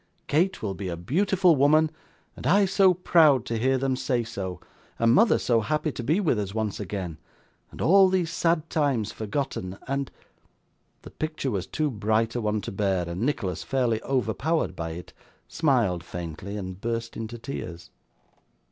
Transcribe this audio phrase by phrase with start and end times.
[0.25, 1.91] Kate will be a beautiful woman,
[2.35, 4.59] and I so proud to hear them say so,
[4.97, 7.19] and mother so happy to be with us once again,
[7.69, 10.09] and all these sad times forgotten, and'
[11.03, 15.13] The picture was too bright a one to bear, and Nicholas, fairly overpowered by it,
[15.47, 17.91] smiled faintly, and burst into tears.